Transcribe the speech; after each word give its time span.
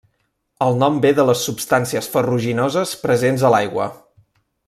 El 0.67 0.77
nom 0.83 0.95
ve 1.03 1.11
de 1.19 1.25
les 1.31 1.43
substàncies 1.49 2.09
ferruginoses 2.15 2.97
presents 3.05 3.47
a 3.47 3.53
l'aigua. 3.57 3.87